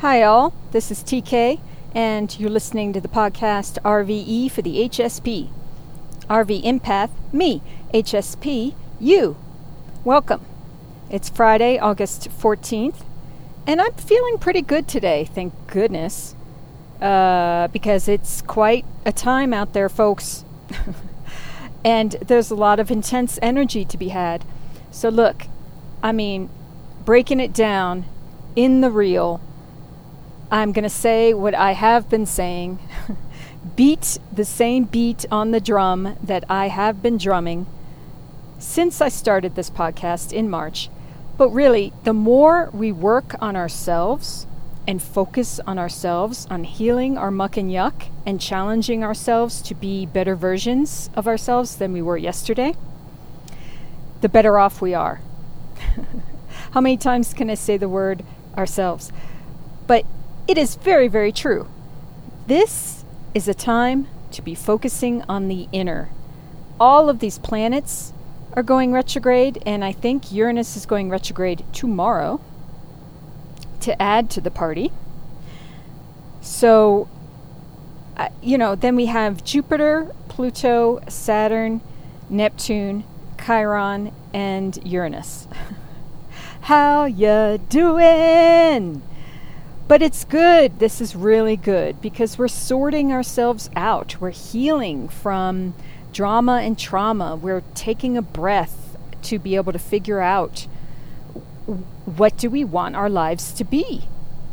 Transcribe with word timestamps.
Hi, 0.00 0.22
all. 0.22 0.54
This 0.70 0.90
is 0.90 1.00
TK, 1.00 1.60
and 1.94 2.40
you're 2.40 2.48
listening 2.48 2.94
to 2.94 3.02
the 3.02 3.06
podcast 3.08 3.76
RVE 3.82 4.50
for 4.50 4.62
the 4.62 4.88
HSP. 4.88 5.50
RV 6.26 6.62
Empath, 6.62 7.10
me. 7.34 7.60
HSP, 7.92 8.74
you. 8.98 9.36
Welcome. 10.02 10.40
It's 11.10 11.28
Friday, 11.28 11.78
August 11.78 12.30
14th, 12.30 13.04
and 13.66 13.78
I'm 13.78 13.92
feeling 13.92 14.38
pretty 14.38 14.62
good 14.62 14.88
today, 14.88 15.26
thank 15.26 15.52
goodness, 15.66 16.34
uh, 17.02 17.68
because 17.68 18.08
it's 18.08 18.40
quite 18.40 18.86
a 19.04 19.12
time 19.12 19.52
out 19.52 19.74
there, 19.74 19.90
folks. 19.90 20.46
and 21.84 22.12
there's 22.12 22.50
a 22.50 22.54
lot 22.54 22.80
of 22.80 22.90
intense 22.90 23.38
energy 23.42 23.84
to 23.84 23.98
be 23.98 24.08
had. 24.08 24.46
So, 24.90 25.10
look, 25.10 25.44
I 26.02 26.12
mean, 26.12 26.48
breaking 27.04 27.38
it 27.38 27.52
down 27.52 28.06
in 28.56 28.80
the 28.80 28.90
real 28.90 29.42
I'm 30.50 30.72
going 30.72 30.82
to 30.82 30.90
say 30.90 31.32
what 31.32 31.54
I 31.54 31.72
have 31.72 32.10
been 32.10 32.26
saying. 32.26 32.80
beat 33.76 34.18
the 34.32 34.44
same 34.44 34.84
beat 34.84 35.24
on 35.30 35.52
the 35.52 35.60
drum 35.60 36.16
that 36.22 36.44
I 36.48 36.68
have 36.68 37.02
been 37.02 37.18
drumming 37.18 37.66
since 38.58 39.00
I 39.00 39.08
started 39.08 39.54
this 39.54 39.70
podcast 39.70 40.32
in 40.32 40.50
March. 40.50 40.90
But 41.38 41.50
really, 41.50 41.92
the 42.04 42.12
more 42.12 42.68
we 42.72 42.90
work 42.90 43.34
on 43.40 43.54
ourselves 43.54 44.46
and 44.88 45.00
focus 45.00 45.60
on 45.66 45.78
ourselves, 45.78 46.46
on 46.50 46.64
healing 46.64 47.16
our 47.16 47.30
muck 47.30 47.56
and 47.56 47.70
yuck, 47.70 48.10
and 48.26 48.40
challenging 48.40 49.04
ourselves 49.04 49.62
to 49.62 49.74
be 49.74 50.04
better 50.04 50.34
versions 50.34 51.10
of 51.14 51.28
ourselves 51.28 51.76
than 51.76 51.92
we 51.92 52.02
were 52.02 52.16
yesterday, 52.16 52.74
the 54.20 54.28
better 54.28 54.58
off 54.58 54.82
we 54.82 54.94
are. 54.94 55.20
How 56.72 56.80
many 56.80 56.96
times 56.96 57.32
can 57.34 57.48
I 57.50 57.54
say 57.54 57.76
the 57.76 57.88
word 57.88 58.24
ourselves? 58.56 59.12
But 59.86 60.04
it 60.50 60.58
is 60.58 60.74
very, 60.74 61.06
very 61.06 61.30
true. 61.30 61.68
This 62.48 63.04
is 63.34 63.46
a 63.46 63.54
time 63.54 64.08
to 64.32 64.42
be 64.42 64.56
focusing 64.56 65.22
on 65.28 65.46
the 65.46 65.68
inner. 65.70 66.10
All 66.80 67.08
of 67.08 67.20
these 67.20 67.38
planets 67.38 68.12
are 68.54 68.64
going 68.64 68.90
retrograde, 68.90 69.62
and 69.64 69.84
I 69.84 69.92
think 69.92 70.32
Uranus 70.32 70.76
is 70.76 70.86
going 70.86 71.08
retrograde 71.08 71.64
tomorrow 71.72 72.40
to 73.82 74.02
add 74.02 74.28
to 74.30 74.40
the 74.40 74.50
party. 74.50 74.90
So, 76.40 77.08
uh, 78.16 78.30
you 78.42 78.58
know, 78.58 78.74
then 78.74 78.96
we 78.96 79.06
have 79.06 79.44
Jupiter, 79.44 80.12
Pluto, 80.28 80.98
Saturn, 81.08 81.80
Neptune, 82.28 83.04
Chiron, 83.38 84.12
and 84.34 84.84
Uranus. 84.84 85.46
How 86.62 87.04
ya 87.04 87.56
doing? 87.56 89.02
But 89.90 90.02
it's 90.02 90.22
good. 90.24 90.78
This 90.78 91.00
is 91.00 91.16
really 91.16 91.56
good 91.56 92.00
because 92.00 92.38
we're 92.38 92.46
sorting 92.46 93.10
ourselves 93.10 93.68
out. 93.74 94.20
We're 94.20 94.30
healing 94.30 95.08
from 95.08 95.74
drama 96.12 96.60
and 96.62 96.78
trauma. 96.78 97.34
We're 97.34 97.64
taking 97.74 98.16
a 98.16 98.22
breath 98.22 98.96
to 99.22 99.40
be 99.40 99.56
able 99.56 99.72
to 99.72 99.80
figure 99.80 100.20
out 100.20 100.68
what 102.04 102.36
do 102.36 102.48
we 102.48 102.62
want 102.62 102.94
our 102.94 103.10
lives 103.10 103.50
to 103.54 103.64
be 103.64 104.04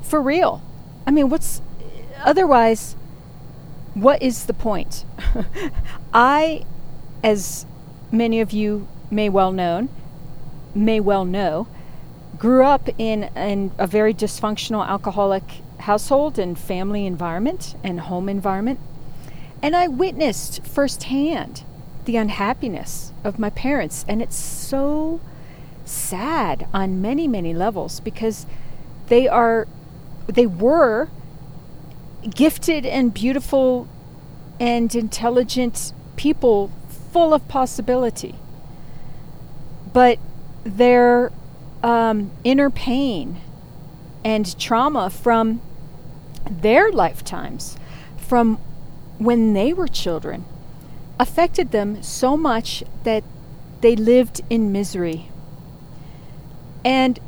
for 0.02 0.20
real. 0.20 0.64
I 1.06 1.12
mean, 1.12 1.30
what's 1.30 1.62
otherwise 2.24 2.96
what 3.94 4.20
is 4.24 4.48
the 4.48 4.56
point? 4.56 5.06
I 6.16 6.66
as 7.24 7.68
many 8.12 8.42
of 8.42 8.50
you 8.50 8.88
may 9.12 9.30
well 9.30 9.52
know, 9.52 9.88
may 10.74 11.00
well 11.00 11.26
know 11.26 11.68
grew 12.38 12.64
up 12.64 12.90
in, 12.98 13.24
in 13.36 13.72
a 13.78 13.88
very 13.88 14.14
dysfunctional 14.14 14.88
alcoholic 14.88 15.44
household 15.80 16.38
and 16.38 16.58
family 16.58 17.06
environment 17.06 17.76
and 17.84 18.02
home 18.02 18.30
environment. 18.30 18.80
And 19.62 19.76
I 19.76 19.88
witnessed 19.88 20.64
firsthand 20.66 21.64
the 22.06 22.18
unhappiness 22.18 23.12
of 23.24 23.40
my 23.40 23.50
parents. 23.50 24.06
And 24.08 24.22
it's 24.22 24.36
so 24.36 25.20
sad 25.86 26.68
on 26.74 27.02
many, 27.02 27.28
many 27.28 27.54
levels 27.54 28.00
because 28.00 28.46
they 29.08 29.28
are, 29.28 29.68
they 30.28 30.46
were 30.46 31.10
gifted 32.30 32.86
and 32.86 33.14
beautiful 33.14 33.88
and 34.60 34.94
intelligent 34.94 35.94
people 36.16 36.72
full 37.12 37.34
of 37.34 37.48
possibility. 37.48 38.36
But 39.94 40.20
their 40.64 41.32
um, 41.84 42.32
inner 42.44 42.70
pain 42.70 43.42
and 44.24 44.58
trauma 44.60 45.10
from 45.10 45.62
their 46.50 46.92
lifetimes, 46.92 47.78
from 48.18 48.58
when 49.18 49.54
they 49.54 49.74
were 49.74 49.88
children, 49.88 50.46
affected 51.20 51.72
them 51.72 52.02
so 52.04 52.38
much 52.38 52.84
that 53.04 53.24
they 53.82 53.96
lived 53.96 54.42
in 54.50 54.72
misery. 54.72 55.30
And 56.84 57.20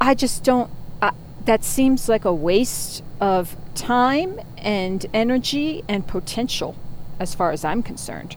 I 0.00 0.14
just 0.14 0.44
don't, 0.44 0.70
uh, 1.00 1.12
that 1.44 1.64
seems 1.64 2.08
like 2.08 2.24
a 2.24 2.34
waste 2.34 3.02
of 3.20 3.56
time 3.74 4.40
and 4.58 5.04
energy 5.12 5.84
and 5.88 6.06
potential 6.06 6.74
as 7.18 7.34
far 7.34 7.52
as 7.52 7.64
I'm 7.64 7.82
concerned. 7.82 8.36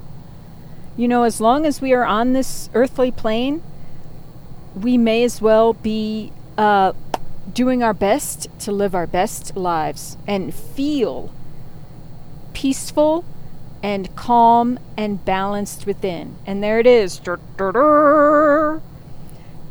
You 0.97 1.07
know, 1.07 1.23
as 1.23 1.41
long 1.41 1.65
as 1.65 1.81
we 1.81 1.93
are 1.93 2.05
on 2.05 2.33
this 2.33 2.69
earthly 2.73 3.11
plane, 3.11 3.61
we 4.75 4.97
may 4.97 5.23
as 5.23 5.41
well 5.41 5.73
be 5.73 6.31
uh, 6.57 6.93
doing 7.53 7.81
our 7.81 7.93
best 7.93 8.47
to 8.59 8.71
live 8.71 8.93
our 8.93 9.07
best 9.07 9.55
lives 9.55 10.17
and 10.27 10.53
feel 10.53 11.33
peaceful 12.53 13.23
and 13.81 14.15
calm 14.15 14.79
and 14.97 15.23
balanced 15.23 15.85
within. 15.85 16.35
And 16.45 16.63
there 16.63 16.79
it 16.79 16.87
is. 16.87 17.21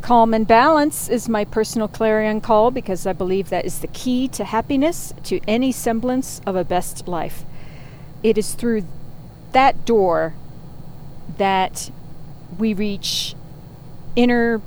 Calm 0.01 0.35
and 0.35 0.47
balance 0.47 1.09
is 1.09 1.29
my 1.29 1.45
personal 1.45 1.89
clarion 1.89 2.41
call 2.41 2.71
because 2.71 3.07
I 3.07 3.13
believe 3.13 3.51
that 3.51 3.65
is 3.65 3.81
the 3.81 3.89
key 3.89 4.29
to 4.29 4.45
happiness, 4.45 5.13
to 5.25 5.41
any 5.49 5.73
semblance 5.73 6.41
of 6.47 6.57
a 6.57 6.65
best 6.65 7.09
life. 7.09 7.45
It 8.23 8.39
is 8.39 8.55
through 8.55 8.85
that 9.53 9.85
door 9.85 10.35
that 11.37 11.91
we 12.59 12.73
reach 12.73 13.35
inner 14.15 14.61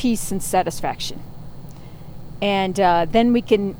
peace 0.00 0.32
and 0.32 0.42
satisfaction. 0.42 1.22
And 2.40 2.80
uh, 2.80 3.04
then 3.04 3.34
we 3.34 3.42
can 3.42 3.76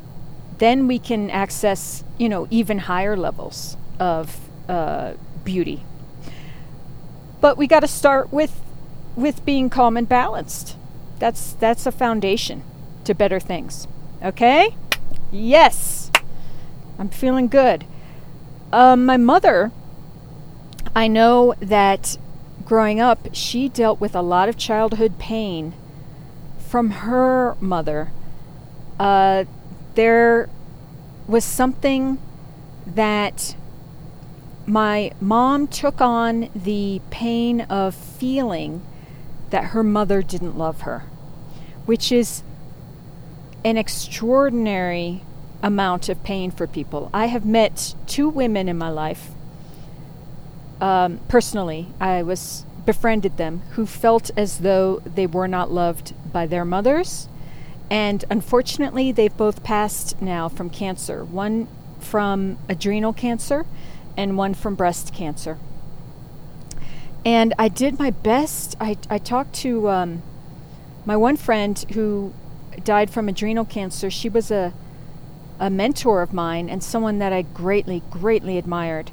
then 0.58 0.86
we 0.86 0.98
can 0.98 1.31
access 1.31 2.04
you 2.19 2.28
know 2.28 2.47
even 2.50 2.81
higher 2.81 3.16
levels 3.16 3.78
of 3.98 4.38
uh, 4.69 5.14
beauty. 5.44 5.82
But 7.41 7.56
we 7.56 7.66
got 7.66 7.81
to 7.81 7.88
start 7.88 8.31
with 8.31 8.60
with 9.16 9.47
being 9.47 9.70
calm 9.70 9.97
and 9.97 10.06
balanced. 10.06 10.76
That's 11.19 11.54
that's 11.54 11.86
a 11.86 11.92
foundation 11.92 12.64
to 13.04 13.14
better 13.14 13.41
things. 13.41 13.88
Okay? 14.22 14.76
Yes. 15.32 16.10
I'm 16.98 17.08
feeling 17.08 17.48
good. 17.48 17.87
Um, 18.75 19.06
my 19.06 19.16
mother, 19.16 19.72
I 20.94 21.08
know 21.08 21.54
that 21.60 22.19
growing 22.66 23.00
up, 23.00 23.28
she 23.32 23.70
dealt 23.70 24.00
with 24.02 24.14
a 24.14 24.20
lot 24.20 24.50
of 24.50 24.58
childhood 24.58 25.19
pain 25.19 25.72
from 26.70 26.91
her 26.92 27.56
mother, 27.60 28.12
uh, 29.00 29.44
there 29.97 30.48
was 31.26 31.44
something 31.44 32.16
that 32.86 33.56
my 34.66 35.10
mom 35.20 35.66
took 35.66 36.00
on 36.00 36.48
the 36.54 37.00
pain 37.10 37.62
of 37.62 37.92
feeling 37.92 38.82
that 39.50 39.64
her 39.64 39.82
mother 39.82 40.22
didn't 40.22 40.56
love 40.56 40.82
her, 40.82 41.00
which 41.86 42.12
is 42.12 42.44
an 43.64 43.76
extraordinary 43.76 45.25
amount 45.64 46.08
of 46.08 46.22
pain 46.22 46.52
for 46.52 46.69
people. 46.69 47.11
I 47.12 47.26
have 47.26 47.44
met 47.44 47.96
two 48.06 48.28
women 48.28 48.69
in 48.69 48.78
my 48.78 48.90
life. 48.90 49.31
Um, 50.81 51.19
personally, 51.26 51.88
I 52.00 52.22
was 52.22 52.64
befriended 52.87 53.37
them 53.37 53.62
who 53.73 53.87
felt 53.87 54.31
as 54.37 54.59
though 54.59 55.00
they 55.05 55.27
were 55.27 55.49
not 55.49 55.71
loved 55.71 56.15
by 56.32 56.47
their 56.47 56.65
mothers. 56.65 57.29
And 57.91 58.25
unfortunately, 58.31 59.11
they've 59.12 59.37
both 59.37 59.62
passed 59.65 60.21
now 60.23 60.49
from 60.49 60.71
cancer 60.71 61.25
one 61.25 61.69
from 61.99 62.56
adrenal 62.69 63.12
cancer 63.12 63.67
and 64.17 64.37
one 64.37 64.55
from 64.55 64.75
breast 64.75 65.12
cancer. 65.12 65.59
And 67.25 67.53
I 67.59 67.69
did 67.69 67.99
my 67.99 68.11
best. 68.11 68.77
I, 68.81 68.97
I 69.11 69.19
talked 69.19 69.53
to 69.56 69.88
um, 69.91 70.23
my 71.05 71.17
one 71.17 71.37
friend 71.37 71.79
who 71.93 72.32
died 72.82 73.11
from 73.11 73.29
adrenal 73.29 73.65
cancer. 73.65 74.11
She 74.11 74.29
was 74.29 74.50
a, 74.50 74.73
a 75.59 75.69
mentor 75.69 76.23
of 76.23 76.32
mine 76.32 76.71
and 76.71 76.82
someone 76.82 77.19
that 77.19 77.32
I 77.32 77.43
greatly, 77.43 78.03
greatly 78.11 78.56
admired. 78.56 79.11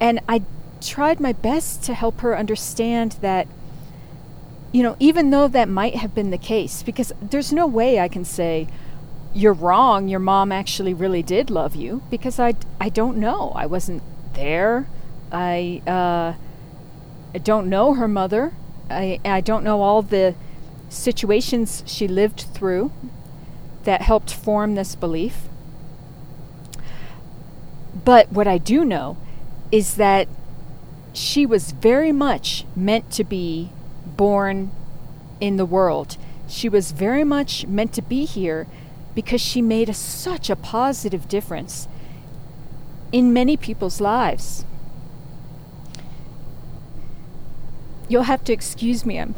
And 0.00 0.20
I 0.28 0.42
tried 0.88 1.20
my 1.20 1.32
best 1.32 1.84
to 1.84 1.94
help 1.94 2.20
her 2.20 2.36
understand 2.36 3.12
that 3.20 3.46
you 4.72 4.82
know, 4.82 4.96
even 4.98 5.30
though 5.30 5.48
that 5.48 5.68
might 5.68 5.94
have 5.96 6.14
been 6.14 6.30
the 6.30 6.38
case, 6.38 6.82
because 6.82 7.12
there's 7.22 7.52
no 7.52 7.66
way 7.66 8.00
I 8.00 8.08
can 8.08 8.24
say, 8.24 8.68
you're 9.34 9.54
wrong. 9.54 10.08
Your 10.08 10.20
mom 10.20 10.52
actually 10.52 10.92
really 10.92 11.22
did 11.22 11.50
love 11.50 11.74
you 11.74 12.02
because 12.10 12.38
I, 12.38 12.54
I 12.80 12.88
don't 12.88 13.16
know. 13.16 13.52
I 13.54 13.66
wasn't 13.66 14.02
there. 14.34 14.88
I, 15.32 15.82
uh, 15.86 16.34
I 17.34 17.38
don't 17.38 17.68
know 17.68 17.94
her 17.94 18.08
mother. 18.08 18.52
I, 18.90 19.20
I 19.24 19.40
don't 19.40 19.64
know 19.64 19.80
all 19.80 20.02
the 20.02 20.34
situations 20.88 21.82
she 21.86 22.08
lived 22.08 22.46
through 22.52 22.92
that 23.84 24.02
helped 24.02 24.34
form 24.34 24.74
this 24.74 24.94
belief. 24.94 25.42
But 28.04 28.32
what 28.32 28.46
I 28.46 28.58
do 28.58 28.84
know 28.84 29.16
is 29.70 29.94
that 29.94 30.28
she 31.18 31.44
was 31.44 31.72
very 31.72 32.12
much 32.12 32.64
meant 32.76 33.10
to 33.10 33.24
be 33.24 33.70
born 34.06 34.70
in 35.40 35.56
the 35.56 35.66
world. 35.66 36.16
She 36.46 36.68
was 36.68 36.92
very 36.92 37.24
much 37.24 37.66
meant 37.66 37.92
to 37.94 38.02
be 38.02 38.24
here 38.24 38.66
because 39.14 39.40
she 39.40 39.60
made 39.60 39.88
a, 39.88 39.94
such 39.94 40.48
a 40.48 40.56
positive 40.56 41.28
difference 41.28 41.88
in 43.10 43.32
many 43.32 43.56
people's 43.56 44.00
lives. 44.00 44.64
You'll 48.08 48.22
have 48.22 48.44
to 48.44 48.52
excuse 48.52 49.04
me. 49.04 49.18
I'm 49.18 49.34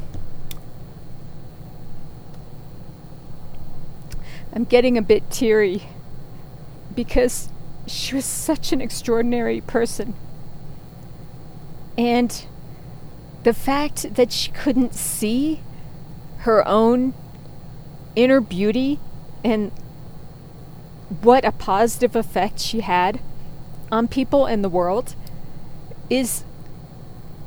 I'm 4.53 4.65
getting 4.65 4.99
a 4.99 5.03
bit 5.03 5.31
teary 5.31 5.85
because 6.95 7.49
she 7.87 8.15
was 8.15 8.25
such 8.25 8.73
an 8.73 8.81
extraordinary 8.81 9.61
person. 9.63 10.15
And 11.97 12.45
the 13.43 13.55
fact 13.55 14.15
that 14.15 14.33
she 14.33 14.51
couldn't 14.51 14.95
see 14.95 15.63
her 16.39 16.67
own 16.67 17.15
inner 18.17 18.41
beauty 18.41 18.99
and 19.45 19.71
what 21.23 21.45
a 21.45 21.53
positive 21.53 22.15
effect 22.15 22.61
she 22.61 22.81
had 22.81 23.21
on 23.91 24.07
people 24.07 24.47
in 24.47 24.63
the 24.63 24.69
world 24.69 25.15
is 26.09 26.45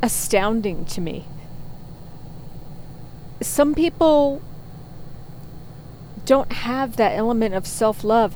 astounding 0.01 0.85
to 0.85 1.01
me. 1.01 1.25
Some 3.41 3.73
people 3.73 4.41
don't 6.25 6.51
have 6.51 6.95
that 6.95 7.13
element 7.15 7.53
of 7.53 7.67
self 7.67 8.03
love, 8.03 8.35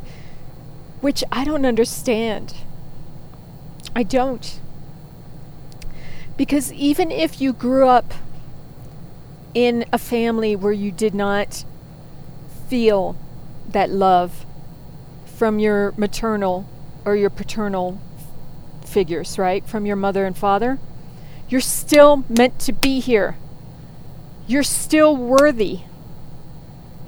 which 1.02 1.24
I 1.32 1.44
don't 1.44 1.66
understand. 1.66 2.54
I 3.96 4.04
don't. 4.04 4.60
Because 6.38 6.72
even 6.74 7.12
if 7.12 7.42
you 7.42 7.52
grew 7.52 7.88
up 7.88 8.14
in 9.56 9.86
a 9.92 9.98
family 9.98 10.56
where 10.56 10.72
you 10.72 10.92
did 10.92 11.16
not 11.16 11.66
feel 12.70 13.18
that 13.70 13.90
love 13.90 14.46
from 15.26 15.58
your 15.58 15.94
maternal 15.98 16.70
or 17.06 17.16
your 17.16 17.32
paternal 17.32 18.00
figures, 18.86 19.40
right? 19.40 19.66
From 19.68 19.88
your 19.88 19.96
mother 19.96 20.26
and 20.26 20.38
father, 20.38 20.78
you're 21.50 21.60
still 21.60 22.24
meant 22.30 22.60
to 22.60 22.72
be 22.72 23.00
here. 23.00 23.36
You're 24.46 24.64
still 24.64 25.18
worthy. 25.18 25.80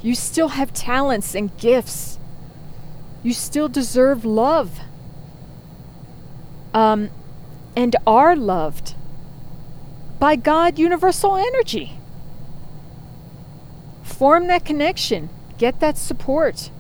You 0.02 0.16
still 0.16 0.50
have 0.50 0.74
talents 0.74 1.36
and 1.36 1.56
gifts. 1.58 2.18
You 3.22 3.34
still 3.34 3.68
deserve 3.68 4.26
love. 4.26 4.80
Um, 6.74 7.10
and 7.76 7.96
are 8.08 8.36
loved 8.36 8.96
by 10.20 10.36
God, 10.36 10.78
universal 10.78 11.36
energy. 11.36 11.94
Form 14.04 14.48
that 14.48 14.66
connection, 14.66 15.30
get 15.58 15.80
that 15.80 15.98
support. 15.98 16.72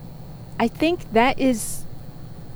I 0.59 0.67
think 0.67 1.13
that 1.13 1.39
is 1.39 1.85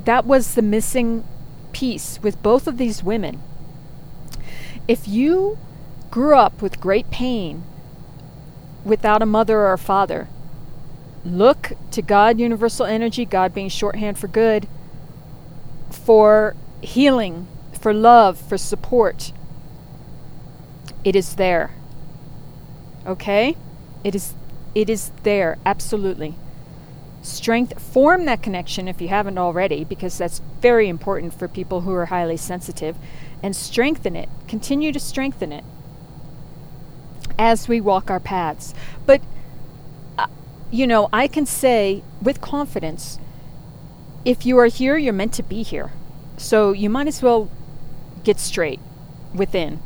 that 0.04 0.26
was 0.26 0.56
the 0.56 0.62
missing 0.62 1.26
piece 1.72 2.20
with 2.22 2.42
both 2.44 2.68
of 2.68 2.78
these 2.78 3.02
women. 3.04 3.42
If 4.88 5.08
you 5.08 5.58
grew 6.12 6.36
up 6.36 6.62
with 6.62 6.82
great 6.82 7.10
pain 7.10 7.64
without 8.84 9.22
a 9.22 9.26
mother 9.26 9.60
or 9.60 9.72
a 9.72 9.78
father, 9.78 10.28
look 11.24 11.72
to 11.92 12.02
God, 12.02 12.40
universal 12.40 12.86
energy, 12.86 13.24
God 13.24 13.54
being 13.54 13.70
shorthand 13.70 14.18
for 14.18 14.28
good, 14.28 14.68
for 15.90 16.56
healing, 16.82 17.48
for 17.80 17.94
love, 17.94 18.38
for 18.38 18.58
support. 18.58 19.32
It 21.04 21.16
is 21.16 21.36
there. 21.36 21.72
Okay? 23.06 23.58
It 24.04 24.16
is 24.16 24.34
it 24.76 24.90
is 24.90 25.12
there 25.24 25.58
absolutely. 25.66 26.36
Strength 27.22 27.80
form 27.80 28.26
that 28.26 28.42
connection 28.42 28.88
if 28.88 29.00
you 29.00 29.08
haven't 29.08 29.38
already 29.38 29.84
because 29.84 30.18
that's 30.18 30.42
very 30.62 30.90
important 30.90 31.34
for 31.34 31.48
people 31.48 31.82
who 31.82 31.94
are 31.94 32.08
highly 32.08 32.38
sensitive 32.38 32.98
and 33.42 33.56
strengthen 33.56 34.16
it. 34.16 34.30
Continue 34.48 34.92
to 34.92 35.00
strengthen 35.00 35.52
it 35.52 35.64
as 37.38 37.68
we 37.68 37.80
walk 37.80 38.10
our 38.10 38.20
paths. 38.20 38.74
But 39.06 39.22
uh, 40.18 40.28
you 40.72 40.88
know, 40.88 41.10
I 41.14 41.28
can 41.28 41.46
say 41.46 42.04
with 42.22 42.42
confidence 42.42 43.20
if 44.26 44.46
you 44.46 44.58
are 44.58 44.68
here, 44.68 44.98
you're 44.98 45.14
meant 45.14 45.34
to 45.34 45.44
be 45.44 45.64
here. 45.64 45.92
So 46.38 46.72
you 46.72 46.90
might 46.90 47.08
as 47.08 47.22
well 47.22 47.50
get 48.24 48.40
straight 48.40 48.80
within 49.34 49.82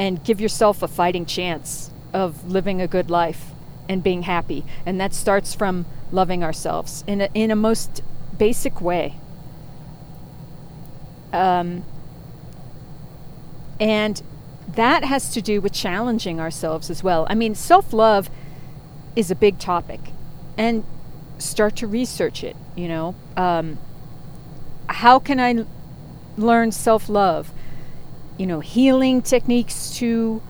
and 0.00 0.24
give 0.24 0.40
yourself 0.40 0.82
a 0.82 0.88
fighting 0.88 1.26
chance 1.26 1.90
of 2.12 2.50
living 2.50 2.80
a 2.80 2.88
good 2.88 3.10
life 3.10 3.50
and 3.88 4.02
being 4.02 4.22
happy. 4.22 4.64
And 4.86 5.00
that 5.00 5.12
starts 5.12 5.54
from 5.54 5.84
loving 6.10 6.42
ourselves 6.42 7.04
in 7.06 7.20
a, 7.20 7.28
in 7.34 7.50
a 7.50 7.56
most 7.56 8.02
basic 8.38 8.80
way. 8.80 9.16
Um, 11.32 11.84
and 13.78 14.22
that 14.74 15.04
has 15.04 15.32
to 15.34 15.42
do 15.42 15.60
with 15.60 15.72
challenging 15.72 16.40
ourselves 16.40 16.88
as 16.88 17.04
well. 17.04 17.26
I 17.28 17.34
mean, 17.34 17.54
self 17.54 17.92
love 17.92 18.30
is 19.14 19.30
a 19.30 19.34
big 19.34 19.58
topic 19.58 20.00
and 20.56 20.84
start 21.38 21.76
to 21.76 21.86
research 21.86 22.44
it 22.44 22.56
you 22.76 22.88
know 22.88 23.14
um, 23.36 23.78
how 24.88 25.18
can 25.18 25.40
i 25.40 25.64
learn 26.36 26.70
self-love 26.72 27.52
you 28.36 28.46
know 28.46 28.60
healing 28.60 29.22
techniques 29.22 29.96
to 29.96 30.42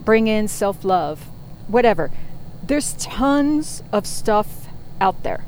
bring 0.00 0.26
in 0.26 0.48
self-love 0.48 1.28
whatever. 1.68 2.10
There's 2.62 2.92
tons 2.94 3.82
of 3.92 4.06
stuff 4.06 4.66
out 5.00 5.22
there. 5.22 5.44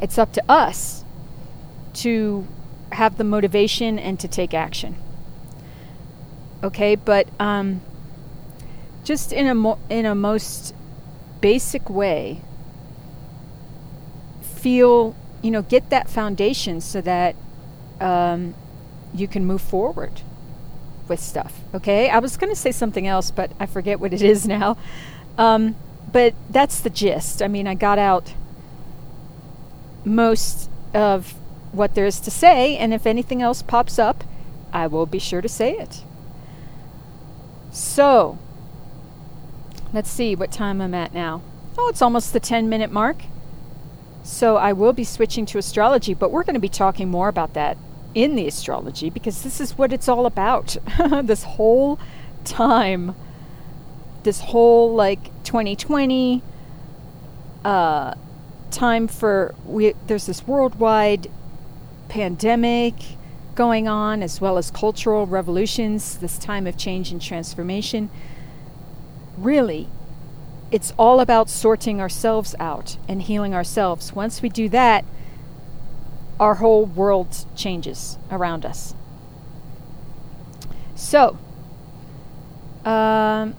It's 0.00 0.18
up 0.18 0.32
to 0.34 0.42
us 0.48 1.04
to 1.94 2.46
have 2.92 3.16
the 3.18 3.24
motivation 3.24 3.98
and 3.98 4.18
to 4.20 4.28
take 4.28 4.54
action. 4.54 4.96
Okay 6.62 6.94
but 6.94 7.28
um, 7.40 7.80
just 9.04 9.32
in 9.32 9.46
a 9.46 9.54
mo- 9.54 9.78
in 9.90 10.06
a 10.06 10.14
most 10.14 10.74
basic 11.40 11.90
way, 11.90 12.40
feel, 14.40 15.14
you 15.42 15.50
know, 15.50 15.62
get 15.62 15.90
that 15.90 16.08
foundation 16.08 16.80
so 16.80 17.00
that 17.00 17.34
um, 18.00 18.54
you 19.14 19.28
can 19.28 19.44
move 19.44 19.60
forward 19.60 20.22
with 21.08 21.20
stuff. 21.20 21.60
Okay? 21.74 22.08
I 22.08 22.18
was 22.18 22.36
going 22.36 22.50
to 22.52 22.58
say 22.58 22.72
something 22.72 23.06
else, 23.06 23.30
but 23.30 23.50
I 23.58 23.66
forget 23.66 24.00
what 24.00 24.12
it 24.12 24.22
is 24.34 24.46
now. 24.46 24.76
Um, 25.38 25.76
but 26.10 26.34
that's 26.50 26.80
the 26.80 26.90
gist. 26.90 27.42
I 27.42 27.48
mean, 27.48 27.66
I 27.66 27.74
got 27.74 27.98
out 27.98 28.34
most 30.04 30.68
of 30.92 31.34
what 31.72 31.94
there 31.94 32.06
is 32.06 32.20
to 32.20 32.30
say, 32.30 32.76
and 32.76 32.92
if 32.92 33.06
anything 33.06 33.40
else 33.40 33.62
pops 33.62 33.98
up, 33.98 34.24
I 34.72 34.86
will 34.86 35.06
be 35.06 35.18
sure 35.18 35.40
to 35.40 35.48
say 35.48 35.72
it. 35.72 36.02
So, 37.70 38.38
Let's 39.92 40.10
see 40.10 40.34
what 40.34 40.50
time 40.50 40.80
I'm 40.80 40.94
at 40.94 41.12
now. 41.12 41.42
Oh, 41.76 41.88
it's 41.88 42.00
almost 42.00 42.32
the 42.32 42.40
10 42.40 42.68
minute 42.68 42.90
mark. 42.90 43.24
So 44.22 44.56
I 44.56 44.72
will 44.72 44.94
be 44.94 45.04
switching 45.04 45.44
to 45.46 45.58
astrology, 45.58 46.14
but 46.14 46.30
we're 46.30 46.44
going 46.44 46.54
to 46.54 46.60
be 46.60 46.68
talking 46.68 47.10
more 47.10 47.28
about 47.28 47.52
that 47.54 47.76
in 48.14 48.36
the 48.36 48.46
astrology 48.46 49.10
because 49.10 49.42
this 49.42 49.60
is 49.60 49.76
what 49.78 49.92
it's 49.92 50.08
all 50.08 50.26
about. 50.26 50.76
this 51.22 51.44
whole 51.44 51.98
time, 52.44 53.14
this 54.22 54.40
whole 54.40 54.94
like 54.94 55.24
2020 55.44 56.42
uh, 57.64 58.14
time 58.70 59.06
for 59.06 59.54
we 59.64 59.92
there's 60.06 60.26
this 60.26 60.46
worldwide 60.46 61.30
pandemic 62.08 62.94
going 63.54 63.86
on 63.86 64.22
as 64.22 64.40
well 64.40 64.58
as 64.58 64.70
cultural 64.70 65.26
revolutions, 65.26 66.18
this 66.18 66.38
time 66.38 66.66
of 66.66 66.76
change 66.76 67.12
and 67.12 67.20
transformation 67.20 68.10
really, 69.36 69.88
it's 70.70 70.92
all 70.98 71.20
about 71.20 71.50
sorting 71.50 72.00
ourselves 72.00 72.54
out 72.58 72.96
and 73.08 73.22
healing 73.22 73.54
ourselves. 73.54 74.12
Once 74.12 74.40
we 74.42 74.48
do 74.48 74.68
that, 74.70 75.04
our 76.42 76.54
whole 76.56 76.84
world 76.86 77.30
changes 77.54 78.18
around 78.30 78.66
us. 78.66 78.94
So, 80.96 81.38
um, 82.84 83.54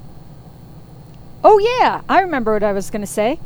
oh 1.44 1.60
yeah, 1.60 2.02
I 2.10 2.20
remember 2.20 2.52
what 2.54 2.64
I 2.64 2.74
was 2.74 2.90
going 2.90 3.02
to 3.02 3.08
say. 3.22 3.40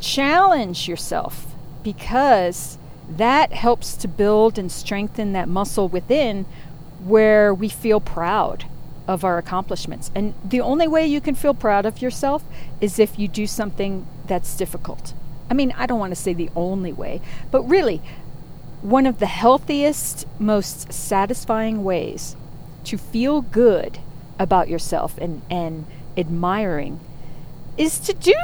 Challenge 0.00 0.88
yourself. 0.88 1.34
because 1.82 2.78
that 3.08 3.52
helps 3.52 3.96
to 3.98 4.08
build 4.08 4.58
and 4.58 4.72
strengthen 4.72 5.32
that 5.34 5.48
muscle 5.48 5.88
within 5.88 6.46
where 7.04 7.52
we 7.52 7.68
feel 7.68 8.00
proud 8.00 8.64
of 9.06 9.22
our 9.24 9.36
accomplishments. 9.36 10.10
And 10.14 10.32
the 10.42 10.62
only 10.62 10.88
way 10.88 11.06
you 11.06 11.20
can 11.20 11.34
feel 11.34 11.52
proud 11.52 11.84
of 11.84 12.00
yourself 12.00 12.42
is 12.80 12.98
if 12.98 13.18
you 13.18 13.28
do 13.28 13.46
something 13.46 14.06
that's 14.26 14.56
difficult. 14.56 15.12
I 15.50 15.54
mean, 15.54 15.74
I 15.76 15.84
don't 15.86 15.98
want 16.00 16.12
to 16.12 16.16
say 16.16 16.32
the 16.32 16.48
only 16.56 16.92
way, 16.92 17.20
but 17.50 17.62
really, 17.64 18.00
one 18.84 19.06
of 19.06 19.18
the 19.18 19.26
healthiest, 19.26 20.26
most 20.38 20.92
satisfying 20.92 21.82
ways 21.82 22.36
to 22.84 22.98
feel 22.98 23.40
good 23.40 23.98
about 24.38 24.68
yourself 24.68 25.16
and, 25.16 25.40
and 25.48 25.86
admiring 26.18 27.00
is 27.78 27.98
to 27.98 28.12
do 28.12 28.34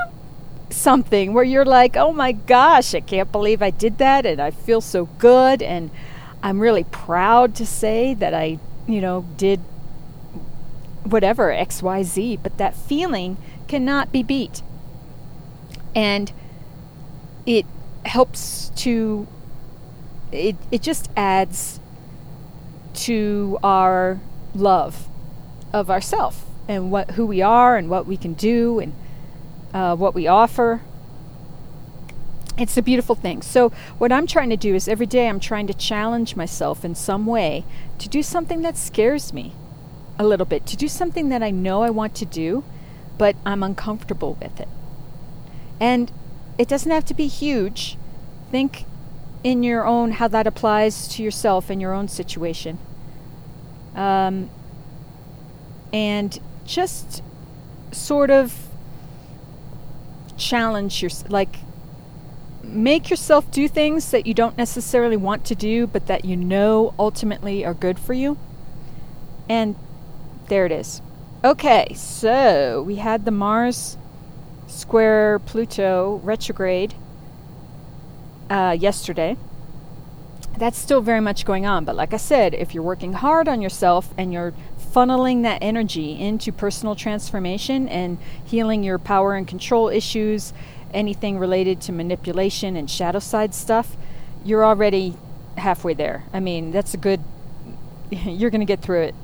something 0.71 1.35
where 1.35 1.45
you're 1.45 1.67
like, 1.67 1.95
oh 1.95 2.15
my 2.15 2.33
gosh, 2.33 2.95
I 2.95 3.01
can't 3.01 3.31
believe 3.31 3.61
I 3.61 3.69
did 3.69 3.99
that 3.99 4.25
and 4.25 4.41
I 4.41 4.51
feel 4.51 4.81
so 4.81 5.05
good 5.19 5.61
and 5.61 5.91
I'm 6.43 6.59
really 6.59 6.85
proud 6.85 7.55
to 7.57 7.67
say 7.67 8.15
that 8.15 8.33
I, 8.33 8.59
you 8.89 9.03
know, 9.03 9.27
did 9.37 9.61
whatever, 11.05 11.51
XYZ, 11.53 12.43
but 12.43 12.57
that 12.57 12.75
feeling 12.75 13.37
cannot 13.69 14.11
be 14.11 14.23
beat. 14.23 14.63
And 15.95 16.33
it 17.45 17.67
helps 18.07 18.71
to, 18.77 19.29
it, 20.33 20.57
it 20.71 20.83
just 20.83 21.11
adds 21.17 21.81
to 22.95 23.59
our 23.63 24.21
love 24.55 25.07
of 25.73 25.91
ourself 25.91 26.45
and 26.69 26.91
what 26.91 27.13
who 27.13 27.27
we 27.27 27.41
are 27.43 27.77
and 27.77 27.89
what 27.89 28.07
we 28.07 28.17
can 28.17 28.35
do 28.35 28.79
and 28.79 28.93
uh, 29.73 29.97
what 29.97 30.15
we 30.15 30.27
offer. 30.27 30.83
It's 32.59 32.77
a 32.77 32.83
beautiful 32.83 33.15
thing. 33.15 33.43
So, 33.43 33.71
what 33.99 34.13
I'm 34.13 34.27
trying 34.27 34.51
to 34.51 34.57
do 34.57 34.75
is 34.75 34.87
every 34.87 35.07
day 35.07 35.29
I'm 35.29 35.41
trying 35.41 35.67
to 35.69 35.75
challenge 35.75 36.37
myself 36.37 36.85
in 36.85 36.95
some 36.95 37.27
way 37.27 37.65
to 37.99 38.09
do 38.09 38.23
something 38.23 38.63
that 38.63 38.77
scares 38.77 39.33
me 39.33 39.55
a 40.19 40.25
little 40.25 40.47
bit, 40.47 40.67
to 40.67 40.77
do 40.77 40.89
something 40.89 41.31
that 41.31 41.43
I 41.43 41.51
know 41.51 41.83
I 41.83 41.91
want 41.91 42.15
to 42.17 42.27
do, 42.27 42.63
but 43.17 43.37
I'm 43.47 43.63
uncomfortable 43.63 44.37
with 44.41 44.61
it. 44.61 44.69
And 45.81 46.13
it 46.59 46.69
doesn't 46.69 46.91
have 46.91 47.07
to 47.07 47.15
be 47.15 47.27
huge. 47.27 47.97
Think 48.51 48.85
in 49.43 49.63
your 49.63 49.87
own 49.87 50.13
how 50.13 50.29
that 50.29 50.47
applies 50.47 51.09
to 51.09 51.23
yourself 51.23 51.71
in 51.71 51.81
your 51.81 51.95
own 51.95 52.09
situation. 52.09 52.79
Um, 53.95 54.51
and 55.93 56.39
just 56.65 57.23
sort 57.93 58.31
of 58.31 58.69
challenge 60.37 61.03
your 61.03 61.11
like 61.29 61.57
make 62.63 63.11
yourself 63.11 63.51
do 63.51 63.67
things 63.69 64.11
that 64.13 64.27
you 64.27 64.33
don't 64.33 64.57
necessarily 64.57 65.17
want 65.17 65.45
to 65.45 65.55
do 65.55 65.87
but 65.87 66.07
that 66.07 66.25
you 66.25 66.37
know 66.37 66.95
ultimately 66.99 67.65
are 67.65 67.75
good 67.75 67.99
for 67.99 68.15
you. 68.15 68.39
And 69.49 69.75
there 70.49 70.67
it 70.67 70.73
is. 70.73 71.03
Okay 71.43 71.93
so 71.95 72.83
we 72.87 72.97
had 72.97 73.25
the 73.25 73.31
mars 73.31 73.97
square 74.69 75.41
pluto 75.41 76.21
retrograde 76.23 76.95
uh, 78.51 78.77
yesterday 78.79 79.37
that's 80.59 80.77
still 80.77 81.01
very 81.01 81.21
much 81.21 81.47
going 81.47 81.65
on 81.65 81.85
but 81.85 81.97
like 81.97 82.13
i 82.13 82.19
said 82.19 82.53
if 82.53 82.75
you're 82.75 82.83
working 82.83 83.15
hard 83.15 83.49
on 83.49 83.63
yourself 83.63 84.13
and 84.19 84.33
you're 84.33 84.53
funneling 84.93 85.43
that 85.43 85.59
energy 85.63 86.19
into 86.21 86.53
personal 86.53 86.95
transformation 86.95 87.89
and 87.89 88.19
healing 88.45 88.83
your 88.83 88.99
power 88.99 89.35
and 89.35 89.47
control 89.47 89.89
issues, 89.89 90.53
anything 90.93 91.39
related 91.39 91.81
to 91.81 91.93
manipulation 91.93 92.77
and 92.77 92.91
shadow 92.91 93.19
side 93.19 93.55
stuff, 93.55 93.97
you're 94.45 94.65
already 94.65 95.15
halfway 95.57 95.95
there. 95.95 96.25
I 96.33 96.41
mean, 96.41 96.73
that's 96.73 96.95
a 96.95 96.97
good, 96.97 97.21
you're 98.11 98.51
going 98.51 98.61
to 98.61 98.67
get 98.67 98.83
through 98.83 99.03
it. 99.03 99.15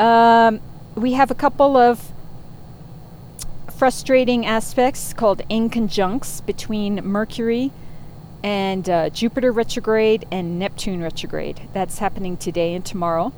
Um, 0.00 0.60
we 0.94 1.12
have 1.12 1.30
a 1.30 1.34
couple 1.34 1.76
of 1.76 2.12
frustrating 3.76 4.44
aspects 4.44 5.12
called 5.12 5.42
inconjuncts 5.48 6.44
between 6.44 6.96
Mercury 7.04 7.70
and 8.42 8.88
uh, 8.88 9.10
Jupiter 9.10 9.52
retrograde 9.52 10.26
and 10.30 10.58
Neptune 10.58 11.02
retrograde. 11.02 11.68
That's 11.72 11.98
happening 11.98 12.36
today 12.36 12.74
and 12.74 12.84
tomorrow. 12.84 13.32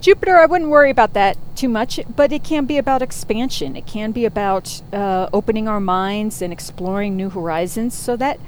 Jupiter, 0.00 0.36
I 0.36 0.46
wouldn't 0.46 0.70
worry 0.70 0.90
about 0.90 1.12
that 1.12 1.36
too 1.54 1.68
much, 1.68 2.00
but 2.16 2.32
it 2.32 2.42
can 2.42 2.64
be 2.64 2.76
about 2.76 3.02
expansion. 3.02 3.76
It 3.76 3.86
can 3.86 4.10
be 4.10 4.24
about 4.24 4.82
uh, 4.92 5.28
opening 5.32 5.68
our 5.68 5.78
minds 5.78 6.42
and 6.42 6.52
exploring 6.52 7.16
new 7.16 7.30
horizons. 7.30 7.94
So 7.94 8.16
that 8.16 8.40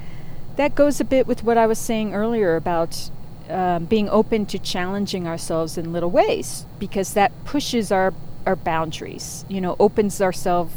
that 0.57 0.75
goes 0.75 0.99
a 0.99 1.05
bit 1.05 1.27
with 1.27 1.43
what 1.43 1.57
I 1.57 1.65
was 1.65 1.79
saying 1.79 2.13
earlier 2.13 2.55
about 2.55 3.09
um, 3.49 3.85
being 3.85 4.09
open 4.09 4.45
to 4.47 4.59
challenging 4.59 5.27
ourselves 5.27 5.77
in 5.77 5.93
little 5.93 6.11
ways, 6.11 6.65
because 6.77 7.13
that 7.13 7.31
pushes 7.45 7.91
our 7.91 8.13
our 8.45 8.57
boundaries. 8.57 9.45
You 9.47 9.61
know, 9.61 9.77
opens 9.79 10.19
ourselves 10.21 10.75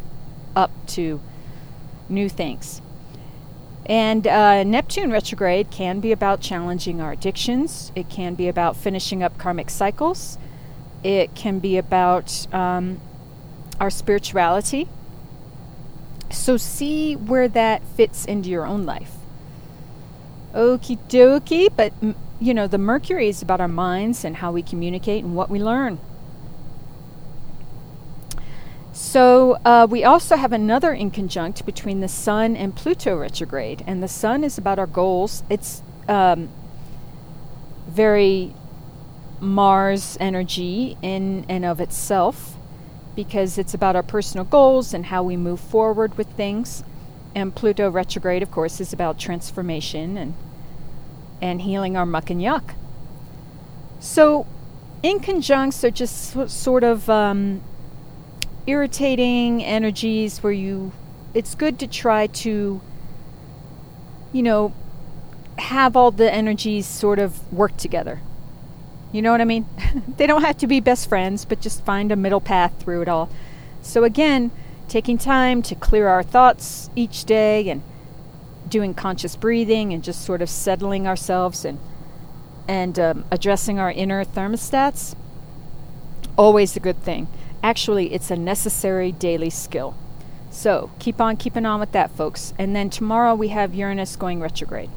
up 0.54 0.70
to 0.88 1.20
new 2.08 2.28
things. 2.28 2.80
And 3.88 4.26
uh, 4.26 4.64
Neptune 4.64 5.10
retrograde 5.10 5.70
can 5.70 6.00
be 6.00 6.12
about 6.12 6.40
challenging 6.40 7.00
our 7.00 7.12
addictions. 7.12 7.90
It 7.94 8.10
can 8.10 8.34
be 8.34 8.46
about 8.46 8.76
finishing 8.76 9.22
up 9.22 9.38
karmic 9.38 9.70
cycles. 9.70 10.36
It 11.02 11.34
can 11.34 11.58
be 11.58 11.78
about 11.78 12.52
um, 12.52 13.00
our 13.80 13.88
spirituality. 13.88 14.88
So 16.30 16.58
see 16.58 17.16
where 17.16 17.48
that 17.48 17.82
fits 17.96 18.26
into 18.26 18.50
your 18.50 18.66
own 18.66 18.84
life. 18.84 19.14
Okie 20.54 20.98
dokie, 21.08 21.68
but 21.74 21.92
you 22.40 22.52
know, 22.52 22.66
the 22.66 22.78
Mercury 22.78 23.28
is 23.28 23.40
about 23.40 23.60
our 23.60 23.68
minds 23.68 24.24
and 24.24 24.36
how 24.36 24.52
we 24.52 24.62
communicate 24.62 25.24
and 25.24 25.34
what 25.34 25.48
we 25.48 25.62
learn. 25.62 25.98
So 28.98 29.58
uh, 29.64 29.86
we 29.88 30.02
also 30.02 30.34
have 30.34 30.52
another 30.52 30.92
inconjunct 30.92 31.64
between 31.64 32.00
the 32.00 32.08
Sun 32.08 32.56
and 32.56 32.74
Pluto 32.74 33.16
retrograde, 33.16 33.84
and 33.86 34.02
the 34.02 34.08
Sun 34.08 34.42
is 34.42 34.58
about 34.58 34.80
our 34.80 34.88
goals. 34.88 35.44
It's 35.48 35.84
um, 36.08 36.48
very 37.86 38.54
Mars 39.38 40.16
energy 40.18 40.96
in 41.00 41.46
and 41.48 41.64
of 41.64 41.80
itself 41.80 42.56
because 43.14 43.56
it's 43.56 43.72
about 43.72 43.94
our 43.94 44.02
personal 44.02 44.44
goals 44.44 44.92
and 44.92 45.06
how 45.06 45.22
we 45.22 45.36
move 45.36 45.60
forward 45.60 46.18
with 46.18 46.26
things. 46.32 46.82
And 47.36 47.54
Pluto 47.54 47.88
retrograde, 47.88 48.42
of 48.42 48.50
course, 48.50 48.80
is 48.80 48.92
about 48.92 49.16
transformation 49.16 50.18
and 50.18 50.34
and 51.40 51.62
healing 51.62 51.96
our 51.96 52.04
muck 52.04 52.30
and 52.30 52.40
yuck. 52.40 52.74
So, 54.00 54.44
inconjuncts 55.04 55.84
are 55.84 55.92
just 55.92 56.32
so, 56.32 56.48
sort 56.48 56.82
of 56.82 57.08
um, 57.08 57.62
irritating 58.68 59.64
energies 59.64 60.42
where 60.42 60.52
you. 60.52 60.92
It's 61.34 61.54
good 61.54 61.78
to 61.80 61.86
try 61.86 62.26
to, 62.26 62.80
you 64.32 64.42
know, 64.42 64.72
have 65.58 65.96
all 65.96 66.10
the 66.10 66.32
energies 66.32 66.86
sort 66.86 67.18
of 67.18 67.52
work 67.52 67.76
together. 67.76 68.20
You 69.12 69.22
know 69.22 69.32
what 69.32 69.40
I 69.40 69.44
mean? 69.44 69.66
they 70.16 70.26
don't 70.26 70.42
have 70.42 70.58
to 70.58 70.66
be 70.66 70.80
best 70.80 71.08
friends, 71.08 71.44
but 71.44 71.60
just 71.60 71.84
find 71.84 72.12
a 72.12 72.16
middle 72.16 72.40
path 72.40 72.78
through 72.78 73.02
it 73.02 73.08
all. 73.08 73.30
So, 73.80 74.04
again, 74.04 74.50
taking 74.88 75.16
time 75.16 75.62
to 75.62 75.74
clear 75.74 76.08
our 76.08 76.22
thoughts 76.22 76.90
each 76.94 77.24
day 77.24 77.68
and 77.68 77.82
doing 78.68 78.92
conscious 78.92 79.34
breathing 79.34 79.92
and 79.92 80.04
just 80.04 80.24
sort 80.24 80.42
of 80.42 80.50
settling 80.50 81.06
ourselves 81.06 81.64
and 81.64 81.78
and 82.66 82.98
um, 82.98 83.24
addressing 83.30 83.78
our 83.78 83.90
inner 83.90 84.22
thermostats 84.26 85.14
always 86.36 86.76
a 86.76 86.80
good 86.80 87.02
thing 87.02 87.26
actually 87.62 88.12
it's 88.12 88.30
a 88.30 88.36
necessary 88.36 89.12
daily 89.12 89.50
skill 89.50 89.96
so 90.50 90.90
keep 90.98 91.20
on 91.20 91.36
keeping 91.36 91.66
on 91.66 91.80
with 91.80 91.92
that 91.92 92.10
folks 92.12 92.54
and 92.58 92.74
then 92.74 92.88
tomorrow 92.88 93.34
we 93.34 93.48
have 93.48 93.74
uranus 93.74 94.16
going 94.16 94.40
retrograde 94.40 94.90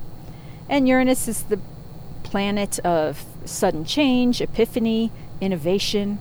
and 0.70 0.88
uranus 0.88 1.28
is 1.28 1.44
the 1.44 1.60
planet 2.32 2.80
of 2.80 3.26
sudden 3.44 3.84
change, 3.84 4.40
epiphany, 4.40 5.12
innovation. 5.42 6.18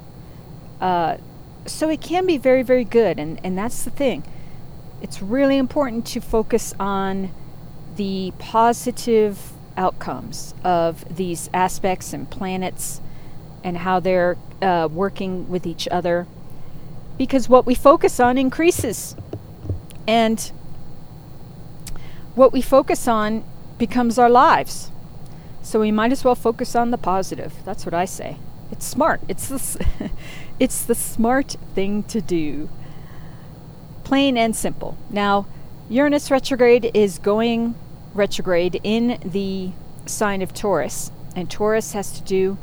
Uh, 0.80 1.18
so 1.66 1.88
it 1.88 2.00
can 2.00 2.26
be 2.26 2.36
very, 2.36 2.64
very 2.64 2.82
good, 2.82 3.18
and, 3.18 3.38
and 3.44 3.56
that's 3.56 3.84
the 3.84 3.90
thing. 3.90 4.24
It's 5.00 5.22
really 5.22 5.56
important 5.56 6.04
to 6.08 6.20
focus 6.20 6.74
on 6.80 7.30
the 7.94 8.32
positive 8.40 9.52
outcomes 9.76 10.52
of 10.64 11.04
these 11.16 11.48
aspects 11.54 12.12
and 12.12 12.28
planets 12.28 13.00
and 13.62 13.78
how 13.78 14.00
they're 14.00 14.36
uh, 14.62 14.88
working 14.90 15.48
with 15.48 15.66
each 15.66 15.88
other 15.88 16.26
because 17.20 17.50
what 17.50 17.66
we 17.66 17.74
focus 17.74 18.18
on 18.18 18.38
increases. 18.38 19.14
And 20.06 20.40
what 22.34 22.50
we 22.50 22.62
focus 22.62 23.06
on 23.06 23.44
becomes 23.76 24.18
our 24.18 24.30
lives. 24.30 24.90
So 25.62 25.80
we 25.80 25.92
might 25.92 26.12
as 26.12 26.24
well 26.24 26.34
focus 26.34 26.74
on 26.74 26.90
the 26.90 26.96
positive. 26.96 27.52
That's 27.64 27.84
what 27.84 27.92
I 27.92 28.06
say. 28.06 28.38
It's 28.72 28.86
smart. 28.86 29.20
It's 29.28 29.48
the, 29.48 30.10
it's 30.58 30.82
the 30.82 30.94
smart 30.94 31.56
thing 31.74 32.04
to 32.04 32.22
do. 32.22 32.70
Plain 34.02 34.38
and 34.38 34.56
simple. 34.56 34.96
Now, 35.10 35.46
Uranus 35.90 36.30
retrograde 36.30 36.90
is 36.94 37.18
going 37.18 37.74
retrograde 38.14 38.80
in 38.82 39.20
the 39.22 39.72
sign 40.06 40.40
of 40.40 40.54
Taurus, 40.54 41.12
and 41.36 41.50
Taurus 41.50 41.92
has 41.92 42.12
to 42.12 42.22
do 42.22 42.56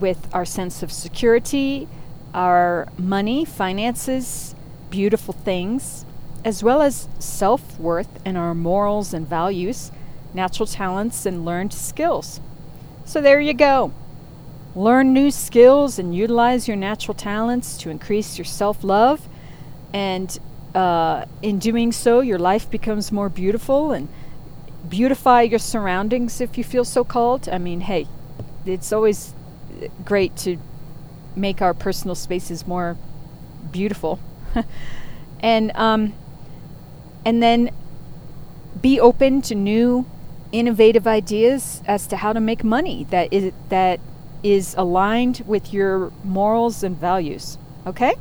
with 0.00 0.28
our 0.32 0.44
sense 0.44 0.82
of 0.82 0.92
security, 0.92 1.88
our 2.34 2.88
money, 2.98 3.44
finances, 3.44 4.54
beautiful 4.90 5.34
things, 5.34 6.04
as 6.44 6.62
well 6.62 6.82
as 6.82 7.08
self 7.18 7.78
worth 7.78 8.08
and 8.24 8.36
our 8.36 8.54
morals 8.54 9.12
and 9.12 9.26
values, 9.26 9.90
natural 10.34 10.66
talents, 10.66 11.26
and 11.26 11.44
learned 11.44 11.72
skills. 11.72 12.40
So 13.04 13.20
there 13.20 13.40
you 13.40 13.54
go. 13.54 13.92
Learn 14.74 15.12
new 15.12 15.30
skills 15.30 15.98
and 15.98 16.14
utilize 16.14 16.68
your 16.68 16.76
natural 16.76 17.14
talents 17.14 17.76
to 17.78 17.90
increase 17.90 18.38
your 18.38 18.44
self 18.44 18.84
love. 18.84 19.26
And 19.92 20.38
uh, 20.74 21.24
in 21.42 21.58
doing 21.58 21.90
so, 21.92 22.20
your 22.20 22.38
life 22.38 22.70
becomes 22.70 23.10
more 23.10 23.28
beautiful 23.28 23.92
and 23.92 24.08
beautify 24.88 25.42
your 25.42 25.58
surroundings 25.58 26.40
if 26.40 26.56
you 26.56 26.64
feel 26.64 26.84
so 26.84 27.02
called. 27.02 27.48
I 27.48 27.58
mean, 27.58 27.80
hey, 27.80 28.06
it's 28.64 28.92
always 28.92 29.34
great 30.04 30.36
to 30.38 30.58
make 31.36 31.62
our 31.62 31.74
personal 31.74 32.14
spaces 32.14 32.66
more 32.66 32.96
beautiful. 33.70 34.18
and 35.40 35.70
um, 35.76 36.14
and 37.24 37.42
then 37.42 37.70
be 38.80 39.00
open 39.00 39.42
to 39.42 39.54
new 39.54 40.06
innovative 40.52 41.06
ideas 41.06 41.82
as 41.86 42.06
to 42.06 42.16
how 42.16 42.32
to 42.32 42.40
make 42.40 42.64
money 42.64 43.06
that 43.10 43.30
is 43.32 43.52
that 43.68 44.00
is 44.42 44.74
aligned 44.78 45.42
with 45.46 45.72
your 45.72 46.12
morals 46.22 46.82
and 46.82 46.96
values. 46.96 47.58
Okay? 47.86 48.14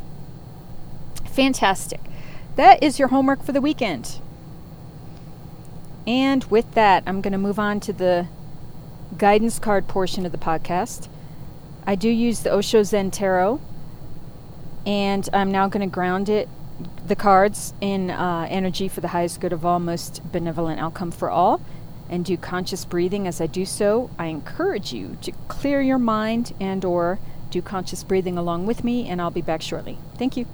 Fantastic. 1.25 2.01
That 2.55 2.81
is 2.81 2.97
your 2.97 3.09
homework 3.09 3.43
for 3.43 3.51
the 3.51 3.61
weekend. 3.61 4.19
And 6.07 6.43
with 6.45 6.73
that, 6.73 7.03
I'm 7.05 7.21
going 7.21 7.33
to 7.33 7.37
move 7.37 7.59
on 7.59 7.79
to 7.81 7.93
the 7.93 8.27
guidance 9.17 9.59
card 9.59 9.87
portion 9.87 10.25
of 10.25 10.31
the 10.31 10.37
podcast. 10.37 11.07
I 11.87 11.95
do 11.95 12.09
use 12.09 12.41
the 12.41 12.51
Osho 12.51 12.83
Zen 12.83 13.09
Tarot, 13.09 13.59
and 14.85 15.27
I'm 15.33 15.51
now 15.51 15.67
going 15.67 15.89
to 15.89 15.91
ground 15.91 16.29
it, 16.29 16.47
the 17.07 17.15
cards, 17.15 17.73
in 17.81 18.11
uh, 18.11 18.45
energy 18.49 18.87
for 18.87 19.01
the 19.01 19.07
highest 19.07 19.39
good 19.39 19.53
of 19.53 19.65
all, 19.65 19.79
most 19.79 20.21
benevolent 20.31 20.79
outcome 20.79 21.11
for 21.11 21.31
all 21.31 21.61
and 22.09 22.23
do 22.23 22.37
conscious 22.37 22.85
breathing 22.85 23.27
as 23.27 23.41
I 23.41 23.47
do 23.47 23.65
so, 23.65 24.09
I 24.17 24.27
encourage 24.27 24.93
you 24.93 25.17
to 25.21 25.31
clear 25.47 25.81
your 25.81 25.97
mind 25.97 26.53
and 26.59 26.83
or 26.85 27.19
do 27.49 27.61
conscious 27.61 28.03
breathing 28.03 28.37
along 28.37 28.65
with 28.65 28.83
me 28.83 29.07
and 29.07 29.21
I'll 29.21 29.31
be 29.31 29.41
back 29.41 29.61
shortly. 29.61 29.97
Thank 30.17 30.37
you. 30.37 30.45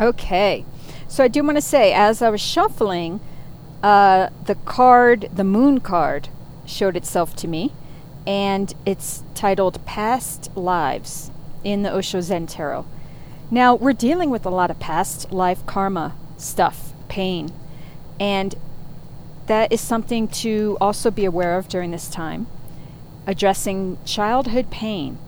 Okay. 0.00 0.64
So 1.08 1.22
I 1.22 1.28
do 1.28 1.42
want 1.44 1.56
to 1.56 1.62
say, 1.62 1.92
as 1.92 2.22
I 2.22 2.30
was 2.30 2.40
shuffling, 2.40 3.20
uh, 3.82 4.30
the 4.46 4.54
card, 4.54 5.28
the 5.34 5.44
moon 5.44 5.80
card, 5.80 6.28
showed 6.64 6.96
itself 6.96 7.36
to 7.36 7.48
me, 7.48 7.72
and 8.26 8.72
it's 8.86 9.22
titled 9.34 9.84
Past 9.84 10.50
Lives 10.56 11.30
in 11.64 11.82
the 11.82 11.92
Osho 11.92 12.20
Zen 12.20 12.46
Tarot. 12.46 12.86
Now, 13.50 13.74
we're 13.74 13.92
dealing 13.92 14.30
with 14.30 14.46
a 14.46 14.50
lot 14.50 14.70
of 14.70 14.78
past 14.78 15.32
life 15.32 15.66
karma 15.66 16.14
stuff, 16.38 16.94
pain, 17.08 17.52
and 18.18 18.54
that 19.46 19.72
is 19.72 19.80
something 19.80 20.28
to 20.28 20.78
also 20.80 21.10
be 21.10 21.24
aware 21.24 21.58
of 21.58 21.68
during 21.68 21.90
this 21.90 22.08
time. 22.08 22.46
Addressing 23.26 23.98
childhood 24.04 24.70
pain 24.70 25.18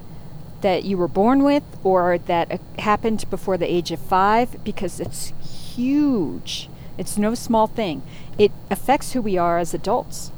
that 0.64 0.82
you 0.82 0.96
were 0.96 1.08
born 1.08 1.44
with 1.44 1.62
or 1.84 2.16
that 2.16 2.58
happened 2.78 3.28
before 3.28 3.58
the 3.58 3.70
age 3.70 3.90
of 3.90 4.00
five 4.00 4.64
because 4.64 4.98
it's 4.98 5.34
huge. 5.76 6.70
It's 6.96 7.18
no 7.18 7.34
small 7.34 7.66
thing. 7.66 8.00
It 8.38 8.50
affects 8.70 9.12
who 9.12 9.20
we 9.20 9.36
are 9.36 9.58
as 9.58 9.74
adults. 9.74 10.32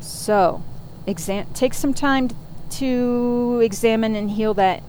So, 0.00 0.62
exam- 1.04 1.48
take 1.52 1.74
some 1.74 1.92
time 1.92 2.30
to 2.78 3.60
examine 3.60 4.14
and 4.14 4.30
heal 4.30 4.54
that 4.54 4.84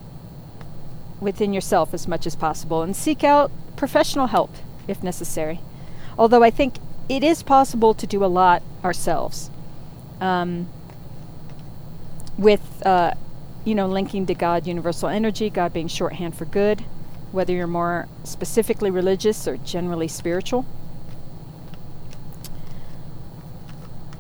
within 1.20 1.52
yourself 1.52 1.92
as 1.92 2.08
much 2.08 2.28
as 2.28 2.36
possible 2.36 2.84
and 2.84 2.96
seek 2.96 3.24
out 3.24 3.52
professional 3.76 4.28
help 4.28 4.52
if 4.88 5.02
necessary. 5.02 5.60
Although 6.20 6.44
I 6.44 6.52
think 6.52 6.76
it 7.10 7.24
is 7.24 7.42
possible 7.42 7.96
to 7.96 8.06
do 8.06 8.24
a 8.24 8.28
lot 8.28 8.62
ourselves. 8.84 9.50
Um, 10.20 10.68
with 12.38 12.86
uh, 12.86 13.16
you 13.64 13.76
know, 13.76 13.88
linking 13.88 14.26
to 14.26 14.34
God, 14.34 14.66
universal 14.66 15.10
energy, 15.10 15.50
God 15.50 15.74
being 15.74 15.88
shorthand 15.88 16.36
for 16.36 16.46
good, 16.46 16.82
whether 17.32 17.54
you're 17.54 17.68
more 17.68 18.08
specifically 18.24 18.90
religious 18.90 19.48
or 19.48 19.58
generally 19.58 20.08
spiritual. 20.08 20.66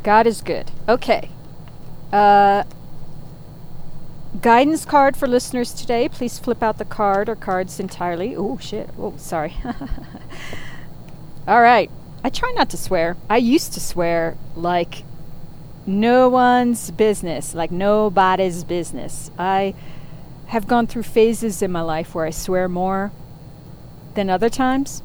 God 0.04 0.26
is 0.26 0.42
good. 0.42 0.72
Okay. 0.88 1.30
Uh, 2.12 2.64
guidance 4.42 4.86
card 4.86 5.16
for 5.16 5.28
listeners 5.28 5.74
today. 5.74 6.10
Please 6.10 6.40
flip 6.40 6.64
out 6.64 6.78
the 6.78 6.86
card 6.86 7.30
or 7.30 7.36
cards 7.36 7.80
entirely. 7.80 8.36
Oh, 8.36 8.58
shit. 8.58 8.90
Oh, 8.98 9.14
sorry. 9.18 9.56
All 11.48 11.62
right. 11.62 11.90
I 12.24 12.30
try 12.30 12.52
not 12.56 12.70
to 12.72 12.78
swear. 12.78 13.18
I 13.30 13.38
used 13.38 13.74
to 13.74 13.80
swear 13.80 14.38
like 14.56 15.04
no 15.86 16.30
one's 16.30 16.92
business, 16.92 17.56
like 17.56 17.72
nobody's 17.72 18.64
business. 18.64 19.32
I 19.38 19.74
have 20.48 20.68
gone 20.68 20.88
through 20.88 21.04
phases 21.04 21.62
in 21.62 21.72
my 21.72 21.82
life 21.82 22.14
where 22.14 22.26
I 22.26 22.30
swear 22.30 22.68
more 22.68 23.12
than 24.16 24.30
other 24.30 24.50
times. 24.50 25.02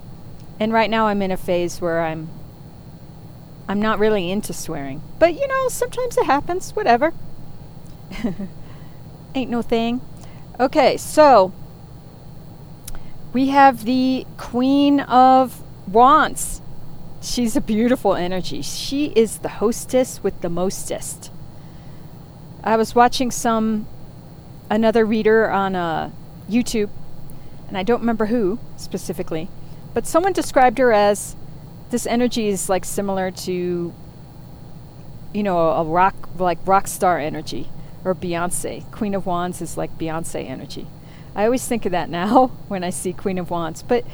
And 0.59 0.73
right 0.73 0.91
now 0.91 1.07
I'm 1.07 1.23
in 1.23 1.31
a 1.31 1.37
phase 1.37 1.81
where 1.81 2.03
I'm 2.03 2.29
I'm 3.69 3.81
not 3.81 3.99
really 3.99 4.31
into 4.31 4.53
swearing. 4.53 5.03
But 5.19 5.35
you 5.35 5.47
know, 5.49 5.69
sometimes 5.69 6.17
it 6.17 6.27
happens, 6.27 6.71
whatever. 6.75 7.13
Ain't 9.35 9.51
no 9.51 9.63
thing. 9.63 10.01
Okay, 10.59 10.97
so 10.97 11.53
we 13.33 13.49
have 13.49 13.85
the 13.85 14.27
Queen 14.39 15.01
of 15.01 15.63
Wands. 15.87 16.63
She's 17.21 17.57
a 17.57 17.61
beautiful 17.61 18.15
energy. 18.15 18.63
She 18.63 19.07
is 19.17 19.39
the 19.39 19.49
hostess 19.49 20.23
with 20.23 20.41
the 20.43 20.49
mostest. 20.49 21.31
I 22.63 22.77
was 22.77 22.95
watching 22.95 23.31
some 23.31 23.87
another 24.71 25.05
reader 25.05 25.51
on 25.51 25.75
uh, 25.77 26.11
YouTube, 26.49 26.91
and 27.69 27.79
I 27.79 27.83
don't 27.83 28.01
remember 28.01 28.27
who 28.27 28.59
specifically, 28.77 29.49
but 29.95 30.07
someone 30.07 30.33
described 30.33 30.79
her 30.79 30.93
as 30.93 31.37
this 31.91 32.07
energy 32.07 32.49
is 32.49 32.69
like 32.69 32.85
similar 32.85 33.31
to, 33.31 33.95
you 35.33 35.43
know, 35.43 35.59
a, 35.59 35.83
a 35.83 35.85
rock 35.85 36.15
like 36.39 36.59
rock 36.67 36.87
star 36.89 37.19
energy 37.19 37.69
or 38.05 38.15
Beyonce. 38.15 38.91
Queen 38.93 39.15
of 39.15 39.27
Wands 39.27 39.61
is 39.63 39.77
like 39.77 39.97
Beyonce 39.99 40.49
energy. 40.49 40.87
I 41.35 41.45
always 41.45 41.67
think 41.67 41.87
of 41.87 41.93
that 41.93 42.11
now 42.11 42.49
when 42.69 42.85
I 42.85 42.91
see 42.91 43.13
Queen 43.13 43.39
of 43.39 43.51
Wands, 43.51 43.83
but 43.83 44.05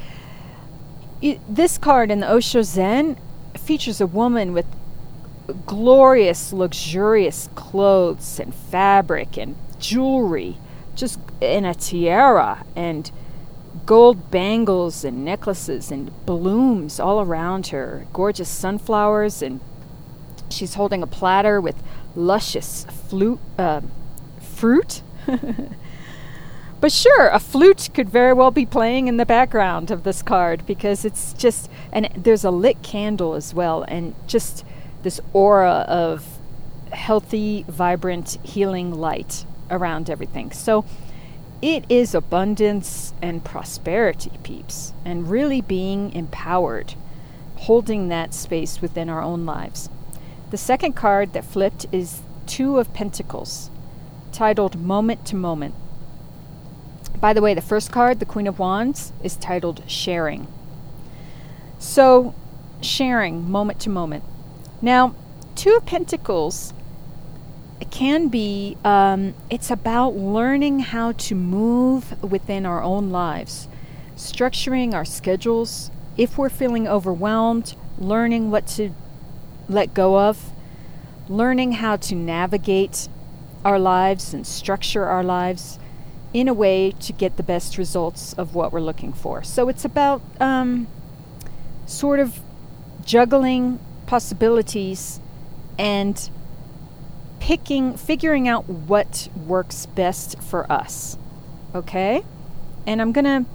this 1.47 1.77
card 1.77 2.11
in 2.11 2.19
the 2.19 2.29
Osho 2.29 2.63
Zen 2.63 3.17
features 3.57 4.01
a 4.01 4.07
woman 4.07 4.51
with 4.51 4.65
glorious, 5.65 6.51
luxurious 6.51 7.49
clothes 7.55 8.39
and 8.39 8.53
fabric 8.53 9.37
and 9.37 9.55
jewelry, 9.79 10.57
just 10.95 11.19
in 11.39 11.63
a 11.65 11.73
tiara 11.73 12.65
and 12.75 13.11
gold 13.85 14.31
bangles 14.31 15.03
and 15.03 15.23
necklaces 15.23 15.91
and 15.91 16.11
blooms 16.25 16.99
all 16.99 17.21
around 17.21 17.67
her, 17.67 18.05
gorgeous 18.13 18.49
sunflowers, 18.49 19.41
and 19.41 19.59
she's 20.49 20.75
holding 20.75 21.01
a 21.01 21.07
platter 21.07 21.59
with 21.59 21.81
luscious 22.15 22.85
flute, 23.07 23.39
uh, 23.57 23.81
fruit. 24.39 25.01
But 26.83 26.91
sure, 26.91 27.29
a 27.29 27.39
flute 27.39 27.87
could 27.93 28.09
very 28.09 28.33
well 28.33 28.51
be 28.51 28.65
playing 28.65 29.07
in 29.07 29.15
the 29.15 29.25
background 29.25 29.89
of 29.89 30.03
this 30.03 30.21
card 30.21 30.65
because 30.65 31.05
it's 31.05 31.31
just, 31.31 31.71
and 31.93 32.09
there's 32.13 32.43
a 32.43 32.51
lit 32.51 32.81
candle 32.83 33.35
as 33.35 33.53
well, 33.53 33.83
and 33.83 34.13
just 34.27 34.65
this 35.01 35.21
aura 35.31 35.85
of 35.87 36.25
healthy, 36.91 37.63
vibrant, 37.69 38.37
healing 38.43 38.93
light 38.93 39.45
around 39.71 40.09
everything. 40.09 40.51
So 40.51 40.83
it 41.61 41.85
is 41.87 42.13
abundance 42.13 43.13
and 43.21 43.45
prosperity, 43.45 44.33
peeps, 44.43 44.91
and 45.05 45.29
really 45.29 45.61
being 45.61 46.11
empowered, 46.11 46.95
holding 47.59 48.09
that 48.09 48.33
space 48.33 48.81
within 48.81 49.09
our 49.09 49.21
own 49.21 49.45
lives. 49.45 49.89
The 50.51 50.57
second 50.57 50.97
card 50.97 51.31
that 51.31 51.45
flipped 51.45 51.85
is 51.93 52.23
Two 52.45 52.77
of 52.77 52.93
Pentacles, 52.93 53.69
titled 54.33 54.75
Moment 54.75 55.25
to 55.27 55.37
Moment. 55.37 55.75
By 57.23 57.31
the 57.31 57.41
way, 57.41 57.53
the 57.53 57.61
first 57.61 57.89
card, 57.89 58.19
the 58.19 58.25
Queen 58.25 58.47
of 58.47 58.59
Wands, 58.59 59.13
is 59.23 59.37
titled 59.37 59.81
Sharing. 59.87 60.45
So, 61.79 62.35
sharing 62.81 63.49
moment 63.49 63.79
to 63.79 63.89
moment. 63.89 64.25
Now, 64.81 65.15
Two 65.55 65.77
of 65.77 65.85
Pentacles 65.85 66.73
can 67.91 68.27
be, 68.27 68.75
um, 68.83 69.35
it's 69.49 69.71
about 69.71 70.17
learning 70.17 70.79
how 70.79 71.13
to 71.13 71.33
move 71.33 72.21
within 72.21 72.65
our 72.65 72.83
own 72.83 73.09
lives, 73.09 73.69
structuring 74.17 74.93
our 74.93 75.05
schedules. 75.05 75.91
If 76.17 76.37
we're 76.37 76.49
feeling 76.49 76.89
overwhelmed, 76.89 77.73
learning 77.97 78.51
what 78.51 78.67
to 78.75 78.93
let 79.69 79.93
go 79.93 80.19
of, 80.19 80.51
learning 81.29 81.71
how 81.71 81.95
to 81.95 82.15
navigate 82.15 83.07
our 83.63 83.79
lives 83.79 84.33
and 84.33 84.45
structure 84.45 85.05
our 85.05 85.23
lives 85.23 85.79
in 86.33 86.47
a 86.47 86.53
way 86.53 86.91
to 86.91 87.13
get 87.13 87.37
the 87.37 87.43
best 87.43 87.77
results 87.77 88.33
of 88.33 88.55
what 88.55 88.73
we're 88.73 88.81
looking 88.81 89.13
for. 89.13 89.43
So 89.43 89.69
it's 89.69 89.85
about 89.85 90.21
um, 90.39 90.87
sort 91.85 92.19
of 92.19 92.39
juggling 93.05 93.79
possibilities 94.07 95.19
and 95.77 96.29
picking, 97.39 97.95
figuring 97.95 98.47
out 98.47 98.67
what 98.67 99.29
works 99.35 99.85
best 99.85 100.41
for 100.41 100.69
us. 100.71 101.17
Okay? 101.75 102.23
And 102.87 103.01
I'm 103.01 103.11
going 103.11 103.25
to 103.25 103.45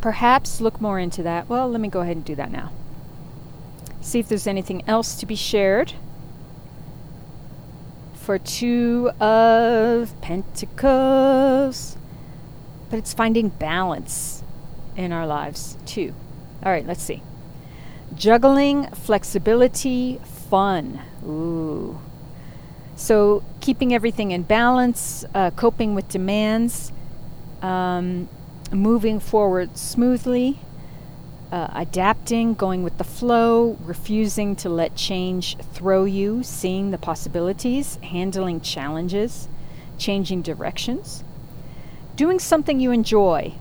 perhaps 0.00 0.60
look 0.60 0.80
more 0.80 0.98
into 0.98 1.22
that. 1.22 1.48
Well, 1.48 1.68
let 1.68 1.80
me 1.80 1.88
go 1.88 2.00
ahead 2.00 2.16
and 2.16 2.24
do 2.24 2.34
that 2.36 2.50
now. 2.50 2.72
See 4.00 4.18
if 4.18 4.28
there's 4.28 4.46
anything 4.46 4.82
else 4.88 5.14
to 5.16 5.26
be 5.26 5.36
shared 5.36 5.94
for 8.22 8.38
Two 8.38 9.10
of 9.20 10.18
Pentacles. 10.20 11.96
But 12.88 12.98
it's 12.98 13.12
finding 13.12 13.48
balance 13.48 14.44
in 14.96 15.12
our 15.12 15.26
lives 15.26 15.76
too. 15.86 16.14
All 16.64 16.70
right, 16.70 16.86
let's 16.86 17.02
see. 17.02 17.22
Juggling, 18.14 18.86
flexibility, 18.90 20.20
fun. 20.48 21.00
Ooh. 21.24 21.98
So, 22.94 23.42
keeping 23.60 23.92
everything 23.92 24.30
in 24.30 24.42
balance, 24.42 25.24
uh, 25.34 25.50
coping 25.50 25.94
with 25.94 26.08
demands, 26.08 26.92
um, 27.62 28.28
moving 28.70 29.18
forward 29.18 29.76
smoothly, 29.76 30.60
uh, 31.52 31.68
adapting, 31.74 32.54
going 32.54 32.82
with 32.82 32.96
the 32.96 33.04
flow, 33.04 33.76
refusing 33.82 34.56
to 34.56 34.70
let 34.70 34.96
change 34.96 35.58
throw 35.58 36.04
you, 36.04 36.42
seeing 36.42 36.90
the 36.90 36.98
possibilities, 36.98 37.96
handling 37.96 38.58
challenges, 38.62 39.48
changing 39.98 40.40
directions, 40.40 41.22
doing 42.16 42.38
something 42.38 42.80
you 42.80 42.90
enjoy, 42.90 43.52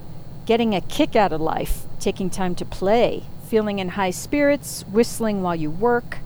getting 0.45 0.73
a 0.73 0.79
kick 0.79 1.17
out 1.17 1.33
of 1.33 1.41
life, 1.41 1.83
taking 1.99 2.29
time 2.29 2.55
to 2.55 2.63
play, 2.63 3.23
feeling 3.49 3.79
in 3.79 3.89
high 3.89 4.09
spirits, 4.09 4.85
whistling 4.87 5.41
while 5.41 5.55
you 5.55 5.69
work, 5.69 6.19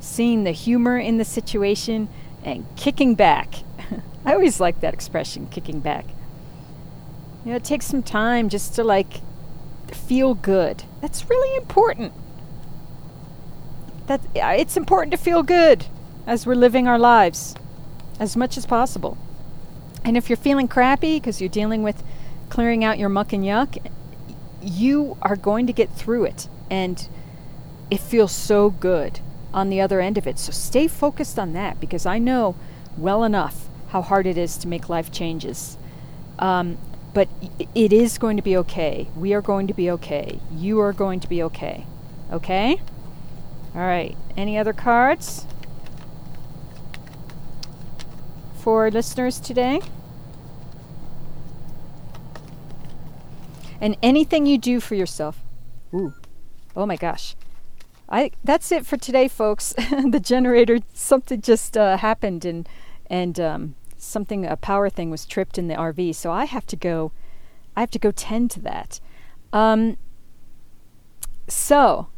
seeing 0.00 0.42
the 0.42 0.50
humor 0.50 0.98
in 0.98 1.16
the 1.16 1.24
situation, 1.24 2.08
and 2.42 2.66
kicking 2.74 3.14
back. 3.14 3.54
I 4.24 4.34
always 4.34 4.58
like 4.58 4.80
that 4.80 4.94
expression, 4.94 5.46
kicking 5.46 5.78
back. 5.78 6.06
You 7.44 7.52
know, 7.52 7.56
it 7.56 7.64
takes 7.64 7.86
some 7.86 8.02
time 8.02 8.48
just 8.48 8.74
to 8.74 8.82
like 8.82 9.20
feel 9.94 10.34
good. 10.34 10.84
That's 11.00 11.28
really 11.28 11.56
important. 11.56 12.12
That 14.06 14.20
it's 14.34 14.76
important 14.76 15.12
to 15.12 15.18
feel 15.18 15.42
good 15.42 15.86
as 16.26 16.46
we're 16.46 16.54
living 16.54 16.88
our 16.88 16.98
lives 16.98 17.54
as 18.18 18.36
much 18.36 18.56
as 18.56 18.66
possible. 18.66 19.16
And 20.04 20.16
if 20.16 20.28
you're 20.28 20.36
feeling 20.36 20.68
crappy 20.68 21.18
because 21.18 21.40
you're 21.40 21.48
dealing 21.48 21.82
with 21.82 22.02
clearing 22.48 22.84
out 22.84 22.98
your 22.98 23.08
muck 23.08 23.32
and 23.32 23.44
yuck, 23.44 23.90
you 24.62 25.16
are 25.22 25.36
going 25.36 25.66
to 25.66 25.72
get 25.72 25.92
through 25.92 26.24
it 26.24 26.48
and 26.70 27.08
it 27.90 28.00
feels 28.00 28.32
so 28.32 28.70
good 28.70 29.20
on 29.52 29.70
the 29.70 29.80
other 29.80 30.00
end 30.00 30.18
of 30.18 30.26
it. 30.26 30.38
So 30.38 30.52
stay 30.52 30.88
focused 30.88 31.38
on 31.38 31.52
that 31.54 31.80
because 31.80 32.06
I 32.06 32.18
know 32.18 32.54
well 32.96 33.24
enough 33.24 33.68
how 33.88 34.02
hard 34.02 34.26
it 34.26 34.36
is 34.36 34.56
to 34.58 34.68
make 34.68 34.88
life 34.88 35.10
changes. 35.10 35.78
Um, 36.38 36.78
but 37.14 37.28
it 37.74 37.92
is 37.92 38.18
going 38.18 38.36
to 38.36 38.42
be 38.42 38.56
okay. 38.56 39.08
We 39.16 39.32
are 39.32 39.40
going 39.40 39.66
to 39.66 39.74
be 39.74 39.90
okay. 39.92 40.40
You 40.52 40.80
are 40.80 40.92
going 40.92 41.20
to 41.20 41.28
be 41.28 41.42
okay. 41.42 41.86
Okay? 42.30 42.80
All 43.74 43.80
right. 43.80 44.16
Any 44.36 44.58
other 44.58 44.72
cards 44.72 45.46
for 48.56 48.90
listeners 48.90 49.40
today? 49.40 49.80
And 53.80 53.96
anything 54.02 54.46
you 54.46 54.58
do 54.58 54.80
for 54.80 54.94
yourself. 54.94 55.40
Ooh. 55.94 56.12
Oh 56.76 56.86
my 56.86 56.96
gosh. 56.96 57.36
I 58.08 58.30
that's 58.42 58.72
it 58.72 58.86
for 58.86 58.96
today, 58.96 59.28
folks. 59.28 59.72
the 60.08 60.20
generator 60.20 60.78
something 60.94 61.40
just 61.40 61.76
uh, 61.76 61.96
happened 61.98 62.44
and 62.44 62.68
and 63.10 63.38
um, 63.38 63.74
something 63.98 64.46
a 64.46 64.56
power 64.56 64.88
thing 64.88 65.10
was 65.10 65.26
tripped 65.26 65.58
in 65.58 65.68
the 65.68 65.74
RV, 65.74 66.14
so 66.14 66.32
I 66.32 66.44
have 66.44 66.66
to 66.66 66.76
go. 66.76 67.12
I 67.76 67.80
have 67.80 67.90
to 67.92 67.98
go 67.98 68.10
tend 68.10 68.50
to 68.52 68.60
that. 68.60 69.00
Um, 69.52 69.96
so, 71.46 72.08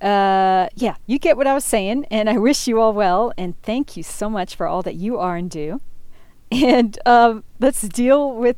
uh, 0.00 0.68
yeah, 0.74 0.96
you 1.06 1.18
get 1.18 1.36
what 1.36 1.46
I 1.46 1.54
was 1.54 1.64
saying, 1.64 2.06
and 2.10 2.30
I 2.30 2.38
wish 2.38 2.68
you 2.68 2.80
all 2.80 2.92
well, 2.92 3.32
and 3.36 3.60
thank 3.62 3.96
you 3.96 4.02
so 4.02 4.30
much 4.30 4.54
for 4.54 4.66
all 4.66 4.82
that 4.82 4.94
you 4.94 5.18
are 5.18 5.36
and 5.36 5.50
do. 5.50 5.80
And 6.50 6.98
uh, 7.04 7.40
let's 7.58 7.82
deal 7.82 8.32
with 8.32 8.56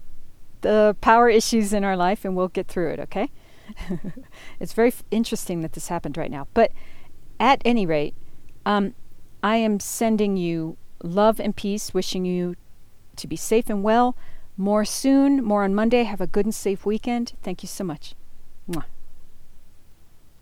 the 0.61 0.97
power 1.01 1.29
issues 1.31 1.73
in 1.73 1.85
our 1.85 1.97
life, 1.97 2.25
and 2.25 2.37
we'll 2.37 2.49
get 2.49 2.69
through 2.69 2.91
it. 2.91 3.01
Okay? 3.01 3.31
it's 4.61 4.73
very 4.73 4.89
f- 4.89 5.03
interesting 5.11 5.63
that 5.63 5.73
this 5.73 5.89
happened 5.89 6.17
right 6.17 6.31
now, 6.31 6.47
but 6.55 6.73
at 7.41 7.63
any 7.65 7.87
rate, 7.87 8.15
um, 8.67 8.95
I 9.43 9.57
am 9.57 9.81
sending 9.81 10.37
you 10.37 10.77
love 11.03 11.41
and 11.41 11.55
peace, 11.55 11.95
wishing 11.95 12.25
you 12.25 12.57
to 13.17 13.27
be 13.27 13.37
safe 13.37 13.69
and 13.69 13.83
well. 13.83 14.17
More 14.57 14.85
soon, 14.85 15.43
more 15.45 15.65
on 15.65 15.75
Monday. 15.75 16.03
Have 16.03 16.21
a 16.21 16.27
good 16.27 16.47
and 16.47 16.55
safe 16.55 16.85
weekend. 16.85 17.35
Thank 17.43 17.63
you 17.63 17.69
so 17.69 17.85
much. 17.85 18.15
Mwah. 18.69 18.85